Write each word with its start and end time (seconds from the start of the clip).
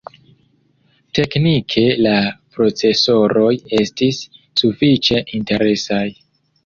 Teknike 1.17 1.83
la 2.05 2.13
procesoroj 2.55 3.53
estis 3.81 4.23
sufiĉe 4.63 5.23
interesaj. 5.41 6.05